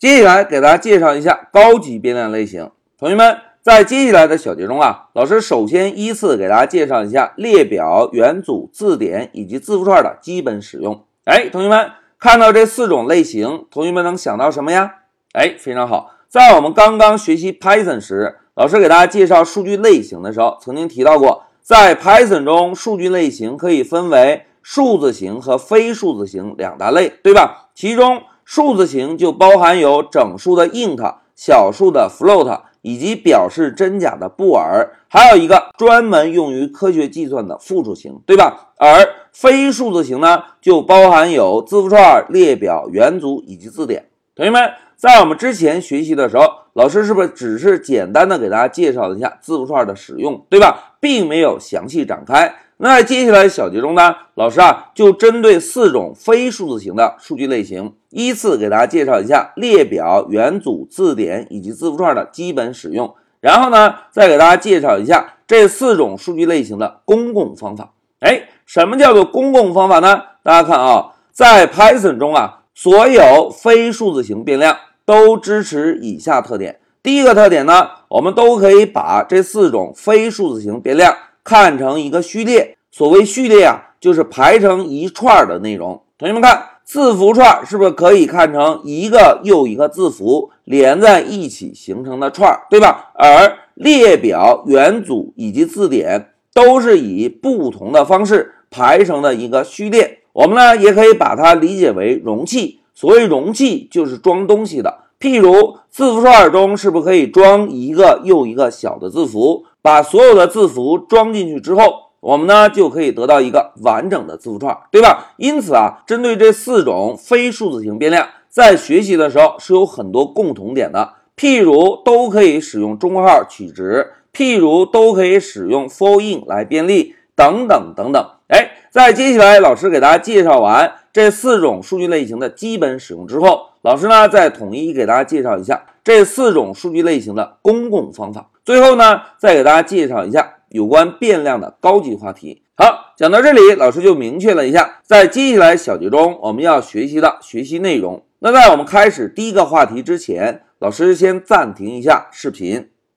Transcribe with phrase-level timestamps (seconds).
[0.00, 2.70] 接下来给大家介绍一下高级变量类型。
[2.98, 11.04] 同学们，在接下来的小节中啊，老师首先依次给大家介绍一下列表、元组、字典以及字符串的基本使用。
[11.26, 14.90] 哎，同学们看到这四种类型，同学们能想到什么呀？
[15.34, 16.12] 哎，非常好。
[16.28, 27.68] 在我们刚刚学习 Python 时，老师给大家介绍数据类型的时候，曾经提到过，在 Python 中，数据类型可以分为数字型和非数字型两大类，对吧？
[27.74, 28.22] 其中
[28.52, 38.72] 数字型就包含有整数的 int、小数的 float 以及表示真假的布尔，还有一个专门用于科学计算的复数型，对吧？
[38.76, 44.06] 而非数字型呢，就包含有字符串、列表、元组以及字典。
[44.34, 50.96] 同学们，在我们之前学习的时候，老师是不是只是简单的给大家介绍一下字符串的使用，对吧？
[50.98, 52.52] 并没有详细展开。
[52.82, 67.92] 那接下来小节中呢，老师啊就针对四种非数字型的数据类型，依次给大家介绍一下列表、元组、字典以及字符串的基本使用，然后呢再给大家介绍一下这四种数据类型的公共方法。
[68.20, 70.22] 哎，什么叫做公共方法呢？
[70.42, 76.80] 大家看啊，在 Python 中啊，所有非数字型变量都支持以下特点。
[77.02, 81.14] 第一个特点呢，我们都可以把这四种非数字型变量。
[81.44, 86.02] 看成一个序列，所谓序列啊，就是排成一串的内容。
[86.18, 93.10] 同学们看，字符串是不是可以看成一个又一个字符连在一起形成的串，对吧？
[93.14, 100.18] 而列表、元组以及字典都是以不同的方式排成的一个序列。
[100.32, 102.80] 我们呢，也可以把它理解为容器。
[102.94, 105.04] 所谓容器，就是装东西的。
[105.18, 109.64] 譬如字符串中是不是可以装一个又一个小的字符？
[109.82, 115.32] 把所有的字符装进去之后，我们呢就可以得到一个完整的字符串，对吧？
[115.38, 121.14] 因此啊，针对这四种非数字型变量，在学习的时候是有很多共同点的。
[121.36, 128.22] 譬如都可以使用中括号取值，譬如都可以使用 for in 来便利，等等等等。
[128.48, 138.50] 哎，在接下来老师给大家介绍完这四种数据类型的基本使用之后，老师呢再统一给大家介绍一下这四种数据类型的公共方法。
[138.64, 142.62] 最后呢，再给大家介绍一下有关变量的高级话题。
[142.76, 148.24] 好，讲到这里，老师就明确了一下，在接下来小节中我们要学习的学习内容。
[148.38, 152.88] 那在我们开始第一个话题之前，老师先暂停一下视频。